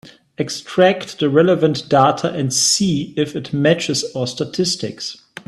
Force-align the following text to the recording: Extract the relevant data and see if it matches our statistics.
Extract 0.39 1.19
the 1.19 1.29
relevant 1.29 1.87
data 1.87 2.31
and 2.33 2.51
see 2.51 3.13
if 3.15 3.35
it 3.35 3.53
matches 3.53 4.03
our 4.15 4.25
statistics. 4.25 5.21